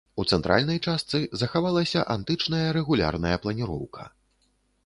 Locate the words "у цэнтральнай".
0.21-0.79